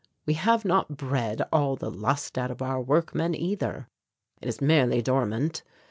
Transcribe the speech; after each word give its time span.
We 0.25 0.33
have 0.33 0.65
not 0.65 0.97
bred 0.97 1.43
all 1.53 1.75
the 1.75 1.91
lust 1.91 2.35
out 2.35 2.49
of 2.49 2.63
our 2.63 2.81
workmen 2.81 3.35
either. 3.35 3.87
It 4.41 4.47
is 4.49 4.59
merely 4.59 5.03
dormant. 5.03 5.61